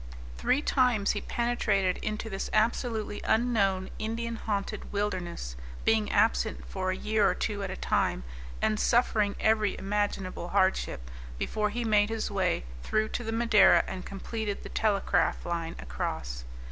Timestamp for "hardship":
10.47-11.07